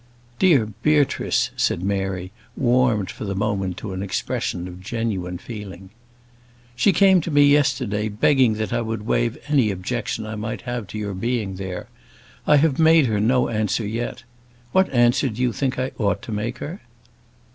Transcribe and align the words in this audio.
"Dear 0.39 0.65
Beatrice!" 0.81 1.51
said 1.55 1.83
Mary, 1.83 2.31
warmed 2.57 3.11
for 3.11 3.23
the 3.23 3.35
moment 3.35 3.77
to 3.77 3.93
an 3.93 4.01
expression 4.01 4.67
of 4.67 4.81
genuine 4.81 5.37
feeling. 5.37 5.91
"She 6.75 6.91
came 6.91 7.21
to 7.21 7.29
me 7.29 7.43
yesterday, 7.45 8.09
begging 8.09 8.53
that 8.55 8.73
I 8.73 8.81
would 8.81 9.03
waive 9.05 9.37
any 9.47 9.69
objection 9.69 10.25
I 10.25 10.33
might 10.33 10.61
have 10.61 10.87
to 10.87 10.97
your 10.97 11.13
being 11.13 11.57
there. 11.57 11.87
I 12.47 12.55
have 12.57 12.79
made 12.79 13.05
her 13.05 13.19
no 13.19 13.47
answer 13.47 13.85
yet. 13.85 14.23
What 14.71 14.89
answer 14.89 15.29
do 15.29 15.39
you 15.39 15.53
think 15.53 15.77
I 15.77 15.91
ought 15.99 16.23
to 16.23 16.31
make 16.31 16.57
her?" 16.57 16.81